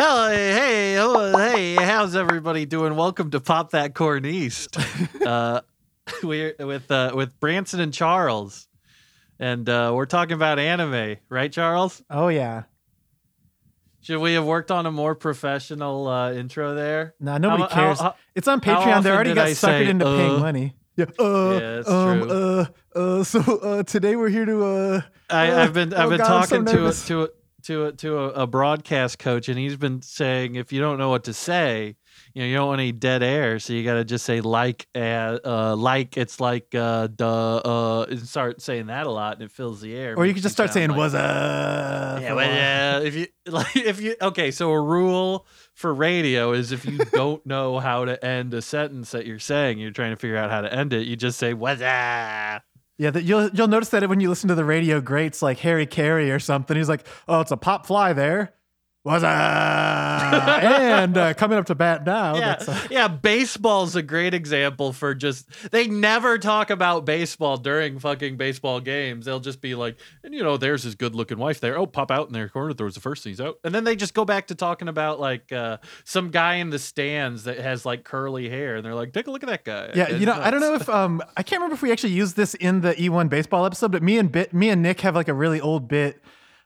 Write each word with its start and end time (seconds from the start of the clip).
Hello, 0.00 0.30
hey, 0.30 0.94
hello, 0.94 1.36
hey, 1.36 1.74
how's 1.74 2.14
everybody 2.14 2.64
doing? 2.66 2.94
Welcome 2.94 3.32
to 3.32 3.40
Pop 3.40 3.72
That 3.72 3.96
Corn 3.96 4.24
East. 4.24 4.76
Uh, 5.26 5.60
we're 6.22 6.54
with 6.60 6.88
uh, 6.90 7.12
with 7.14 7.38
Branson 7.40 7.80
and 7.80 7.92
Charles, 7.92 8.68
and 9.40 9.68
uh, 9.68 9.92
we're 9.94 10.06
talking 10.06 10.34
about 10.34 10.58
anime, 10.60 11.16
right, 11.28 11.52
Charles? 11.52 12.00
Oh 12.08 12.28
yeah. 12.28 12.62
Should 14.00 14.20
we 14.20 14.34
have 14.34 14.44
worked 14.44 14.70
on 14.70 14.86
a 14.86 14.92
more 14.92 15.14
professional 15.16 16.06
uh, 16.06 16.32
intro 16.32 16.74
there? 16.76 17.14
Nah, 17.20 17.36
nobody 17.38 17.64
How- 17.64 17.68
cares. 17.68 17.98
how- 17.98 18.04
how- 18.04 18.14
it's 18.36 18.46
on 18.46 18.60
Patreon. 18.60 19.02
They 19.02 19.10
already 19.10 19.34
got 19.34 19.48
I 19.48 19.50
suckered 19.50 19.56
say, 19.56 19.88
into 19.88 20.06
uh? 20.06 20.16
paying 20.16 20.40
money. 20.40 20.74
Yeah. 20.96 21.04
Uh, 21.18 21.50
Yeah, 21.50 21.58
that's 21.76 21.90
um, 21.90 22.20
true. 22.22 22.30
Uh, 22.30 22.64
uh, 22.94 23.24
so 23.24 23.40
uh, 23.40 23.82
today 23.82 24.16
we're 24.16 24.30
here 24.30 24.46
to. 24.46 24.64
Uh, 24.64 25.00
I, 25.28 25.50
uh, 25.50 25.64
I've 25.64 25.74
been 25.74 25.92
I've 25.92 26.06
oh 26.06 26.10
been 26.10 26.18
God, 26.18 26.30
I'm 26.30 26.46
so 26.46 26.62
talking 26.62 26.74
to 26.76 26.86
a, 26.86 26.92
to 26.92 27.22
a, 27.24 27.28
to 27.68 27.84
a, 27.84 27.92
to 27.92 28.18
a, 28.18 28.28
a 28.30 28.46
broadcast 28.46 29.18
coach, 29.18 29.50
and 29.50 29.58
he's 29.58 29.76
been 29.76 30.00
saying 30.00 30.54
if 30.54 30.72
you 30.72 30.80
don't 30.80 30.96
know 30.96 31.10
what 31.10 31.24
to 31.24 31.34
say, 31.34 31.96
you 32.32 32.42
know, 32.42 32.48
you 32.48 32.54
don't 32.54 32.66
want 32.68 32.80
any 32.80 32.92
dead 32.92 33.22
air, 33.22 33.58
so 33.58 33.74
you 33.74 33.84
got 33.84 33.94
to 33.94 34.04
just 34.06 34.24
say 34.24 34.40
like, 34.40 34.86
uh, 34.94 35.38
uh, 35.44 35.76
like 35.76 36.16
it's 36.16 36.40
like 36.40 36.74
uh, 36.74 37.08
duh, 37.08 37.56
uh, 37.58 38.06
and 38.08 38.26
start 38.26 38.62
saying 38.62 38.86
that 38.86 39.06
a 39.06 39.10
lot, 39.10 39.34
and 39.34 39.42
it 39.42 39.50
fills 39.50 39.82
the 39.82 39.94
air. 39.94 40.14
or 40.16 40.24
you 40.24 40.32
could 40.32 40.42
just 40.42 40.54
start 40.54 40.72
saying 40.72 40.88
like- 40.88 40.96
"was 40.98 41.14
uh." 41.14 42.18
Yeah, 42.22 42.32
well, 42.32 42.50
yeah. 42.50 43.00
If 43.00 43.14
you 43.14 43.26
like, 43.46 43.76
if 43.76 44.00
you 44.00 44.16
okay, 44.22 44.50
so 44.50 44.70
a 44.70 44.80
rule 44.80 45.46
for 45.74 45.92
radio 45.92 46.52
is 46.52 46.72
if 46.72 46.86
you 46.86 46.96
don't 47.12 47.44
know 47.44 47.80
how 47.80 48.06
to 48.06 48.22
end 48.24 48.54
a 48.54 48.62
sentence 48.62 49.10
that 49.10 49.26
you're 49.26 49.38
saying, 49.38 49.78
you're 49.78 49.90
trying 49.90 50.12
to 50.12 50.16
figure 50.16 50.38
out 50.38 50.50
how 50.50 50.62
to 50.62 50.72
end 50.72 50.94
it. 50.94 51.06
You 51.06 51.16
just 51.16 51.38
say 51.38 51.52
"was 51.52 51.82
uh." 51.82 52.60
Yeah, 52.98 53.10
that 53.10 53.22
you'll 53.22 53.48
you'll 53.50 53.68
notice 53.68 53.90
that 53.90 54.08
when 54.08 54.18
you 54.18 54.28
listen 54.28 54.48
to 54.48 54.56
the 54.56 54.64
radio 54.64 55.00
greats 55.00 55.40
like 55.40 55.58
Harry 55.60 55.86
Caray 55.86 56.30
or 56.30 56.40
something, 56.40 56.76
he's 56.76 56.88
like, 56.88 57.06
"Oh, 57.28 57.40
it's 57.40 57.52
a 57.52 57.56
pop 57.56 57.86
fly 57.86 58.12
there." 58.12 58.54
Was 59.08 59.24
and 59.24 61.16
uh, 61.16 61.32
coming 61.32 61.56
up 61.56 61.64
to 61.64 61.74
bat 61.74 62.04
now. 62.04 62.34
yeah, 62.34 62.40
that's, 62.40 62.68
uh, 62.68 62.86
yeah. 62.90 63.08
Baseball's 63.08 63.96
a 63.96 64.02
great 64.02 64.34
example 64.34 64.92
for 64.92 65.14
just 65.14 65.48
they 65.70 65.86
never 65.86 66.36
talk 66.36 66.68
about 66.68 67.06
baseball 67.06 67.56
during 67.56 67.98
fucking 68.00 68.36
baseball 68.36 68.80
games. 68.80 69.24
They'll 69.24 69.40
just 69.40 69.62
be 69.62 69.74
like, 69.74 69.96
and 70.22 70.34
you 70.34 70.42
know, 70.42 70.58
there's 70.58 70.82
his 70.82 70.94
good 70.94 71.14
looking 71.14 71.38
wife 71.38 71.58
there. 71.58 71.78
Oh, 71.78 71.86
pop 71.86 72.10
out 72.10 72.26
in 72.26 72.34
their 72.34 72.50
corner, 72.50 72.74
throws 72.74 72.96
the 72.96 73.00
first 73.00 73.24
he's 73.24 73.40
out, 73.40 73.58
and 73.64 73.74
then 73.74 73.84
they 73.84 73.96
just 73.96 74.12
go 74.12 74.26
back 74.26 74.48
to 74.48 74.54
talking 74.54 74.88
about 74.88 75.18
like 75.18 75.50
uh, 75.52 75.78
some 76.04 76.30
guy 76.30 76.56
in 76.56 76.68
the 76.68 76.78
stands 76.78 77.44
that 77.44 77.58
has 77.60 77.86
like 77.86 78.04
curly 78.04 78.50
hair, 78.50 78.76
and 78.76 78.84
they're 78.84 78.94
like, 78.94 79.14
take 79.14 79.26
a 79.26 79.30
look 79.30 79.42
at 79.42 79.48
that 79.48 79.64
guy. 79.64 79.90
yeah, 79.94 80.08
It's 80.08 80.20
you 80.20 80.26
know, 80.26 80.34
I 80.34 80.50
don't 80.50 80.60
know 80.60 80.74
if 80.74 80.86
um, 80.90 81.22
I 81.34 81.42
can't 81.42 81.60
remember 81.60 81.76
if 81.76 81.82
we 81.82 81.92
actually 81.92 82.12
used 82.12 82.36
this 82.36 82.52
in 82.52 82.82
the 82.82 82.92
E1 82.92 83.30
baseball 83.30 83.64
episode, 83.64 83.90
but 83.90 84.02
me 84.02 84.18
and 84.18 84.30
bit 84.30 84.52
me 84.52 84.68
and 84.68 84.82
Nick 84.82 85.00
have 85.00 85.14
like 85.14 85.28
a 85.28 85.34
really 85.34 85.62
old 85.62 85.88
bit 85.88 86.20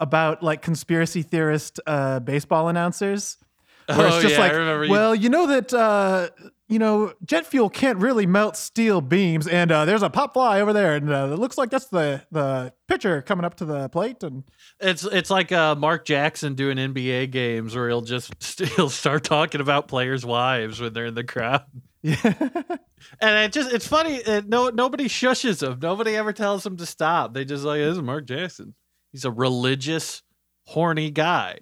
about 0.00 0.42
like 0.42 0.62
conspiracy 0.62 1.22
theorist 1.22 1.80
uh, 1.86 2.20
baseball 2.20 2.68
announcers. 2.68 3.38
Where 3.86 3.98
Oh, 4.00 4.06
it's 4.08 4.22
just 4.22 4.36
yeah, 4.36 4.44
I 4.44 4.50
remember 4.50 4.84
you- 4.86 4.90
well, 4.90 5.14
you 5.14 5.28
know 5.28 5.46
that 5.46 5.72
uh, 5.72 6.28
you 6.68 6.80
know 6.80 7.12
jet 7.24 7.46
fuel 7.46 7.70
can't 7.70 7.98
really 7.98 8.26
melt 8.26 8.56
steel 8.56 9.00
beams, 9.00 9.46
and 9.46 9.70
uh, 9.70 9.84
there's 9.84 10.02
a 10.02 10.10
pop 10.10 10.32
fly 10.34 10.60
over 10.60 10.72
there, 10.72 10.96
and 10.96 11.08
uh, 11.08 11.28
it 11.32 11.38
looks 11.38 11.56
like 11.56 11.70
that's 11.70 11.86
the 11.86 12.20
the 12.32 12.72
pitcher 12.88 13.22
coming 13.22 13.44
up 13.44 13.54
to 13.58 13.64
the 13.64 13.88
plate, 13.90 14.24
and 14.24 14.42
It's 14.80 15.04
it's 15.04 15.30
like 15.30 15.52
uh, 15.52 15.76
Mark 15.76 16.04
Jackson 16.04 16.54
doing 16.54 16.78
NBA 16.78 17.30
games 17.30 17.76
where 17.76 17.88
he'll 17.88 18.02
just 18.02 18.58
he'll 18.76 18.90
start 18.90 19.22
talking 19.22 19.60
about 19.60 19.86
players' 19.86 20.26
wives 20.26 20.80
when 20.80 20.92
they're 20.92 21.06
in 21.06 21.14
the 21.14 21.22
crowd. 21.24 21.62
yeah, 22.02 22.16
And 23.20 23.36
it 23.44 23.52
just 23.52 23.72
it's 23.72 23.86
funny. 23.86 24.16
It, 24.16 24.48
no 24.48 24.68
nobody 24.70 25.04
shushes 25.06 25.62
him. 25.62 25.78
Nobody 25.80 26.16
ever 26.16 26.32
tells 26.32 26.66
him 26.66 26.76
to 26.78 26.86
stop. 26.86 27.34
They 27.34 27.44
just 27.44 27.62
like 27.62 27.78
this 27.78 27.92
is 27.92 28.02
Mark 28.02 28.26
Jackson. 28.26 28.74
He's 29.16 29.24
a 29.24 29.30
religious, 29.30 30.22
horny 30.66 31.10
guy. 31.10 31.60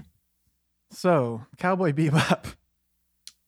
so 0.90 1.46
Cowboy 1.56 1.92
Bebop. 1.92 2.56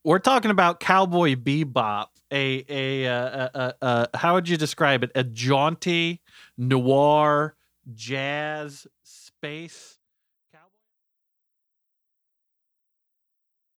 We're 0.05 0.19
talking 0.19 0.49
about 0.49 0.79
Cowboy 0.79 1.35
Bebop. 1.35 2.05
A 2.31 2.63
a 2.69 3.05
uh, 3.05 3.11
uh, 3.11 3.49
uh, 3.53 3.71
uh, 3.81 4.05
how 4.13 4.35
would 4.35 4.47
you 4.47 4.55
describe 4.55 5.03
it? 5.03 5.11
A 5.13 5.25
jaunty 5.25 6.21
noir 6.57 7.57
jazz 7.93 8.87
space 9.03 9.96